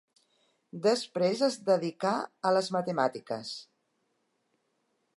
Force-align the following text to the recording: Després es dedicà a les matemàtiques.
Després 0.85 1.43
es 1.49 1.59
dedicà 1.69 2.15
a 2.51 2.55
les 2.57 2.73
matemàtiques. 2.79 3.55